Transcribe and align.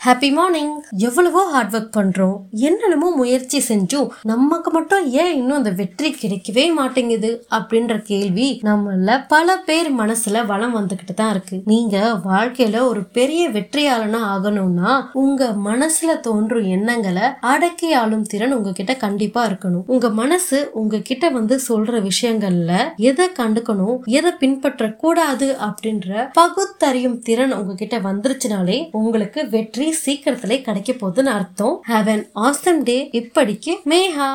Happy 0.00 0.28
morning 0.32 0.70
எவ்வளவோ 1.06 1.40
hard 1.50 1.74
work 1.74 1.96
பண்றோம். 1.96 2.36
என்னென்னமோ 2.68 3.08
முயற்சி 3.16 3.58
செஞ்சும் 3.68 4.06
நமக்கு 4.22 4.70
மட்டும் 4.70 5.02
ஏன் 5.22 5.32
இன்னும் 5.34 5.56
அந்த 5.56 5.72
வெற்றி 5.80 6.10
கிடைக்கவே 6.12 6.64
மாட்டேங்குது 6.78 7.30
அப்படின்ற 7.56 7.94
கேள்வி 8.02 8.46
நம்மள 8.68 9.16
பல 9.28 9.56
பேர் 9.66 9.90
மனசுல 9.98 10.44
வளம் 10.46 10.76
வந்துகிட்டு 10.78 11.14
தான் 11.14 11.32
இருக்கு. 11.34 11.56
நீங்க 11.72 11.96
வாழ்க்கையில 12.24 12.80
ஒரு 12.92 13.02
பெரிய 13.18 13.42
வெற்றியாளனா 13.56 14.20
ஆகணும்னா 14.34 14.92
உங்க 15.24 15.50
மனசுல 15.66 16.14
தோன்றும் 16.28 16.70
எண்ணங்களை 16.76 17.26
அடக்கி 17.52 17.90
ஆளும் 18.00 18.24
திறன் 18.24 18.56
உங்ககிட்ட 18.58 18.96
கண்டிப்பா 19.04 19.44
இருக்கணும். 19.50 19.84
உங்க 19.86 20.10
மனசு 20.22 20.60
உங்ககிட்ட 20.72 21.30
வந்து 21.38 21.60
சொல்ற 21.68 22.02
விஷயங்கள்ல 22.08 22.72
எதை 23.10 23.28
கண்டுக்கணும் 23.42 24.00
எதை 24.20 24.34
பின்பற்ற 24.44 24.90
கூடாது 25.04 25.50
அப்படின்ற 25.68 26.26
பகுத்தறியும் 26.40 27.20
திறன் 27.28 27.54
உங்ககிட்ட 27.60 27.98
வந்துருச்சுனாலே 28.08 28.80
உங்களுக்கு 29.00 29.48
வெற்றி 29.58 29.88
சீக்கிரத்திலே 30.06 30.60
கிடைக்க 30.60 30.92
போகுதுன்னு 30.92 31.32
அர்த்தம். 31.38 31.82
ஹாவ் 31.88 32.08
அன் 32.08 32.28
ஆசம் 32.32 32.82
டே 32.82 33.08
இப்படிக்கு 33.12 33.74
மேஹா 33.84 34.30